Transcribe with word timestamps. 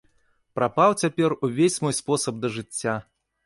Прапаў 0.59 0.95
цяпер 1.03 1.37
увесь 1.49 1.77
мой 1.87 1.99
спосаб 2.01 2.43
да 2.43 2.55
жыцця. 2.61 3.01